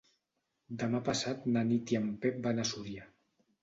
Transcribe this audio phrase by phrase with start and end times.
[0.85, 3.11] Demà passat na Nit i en Pep van a Súria.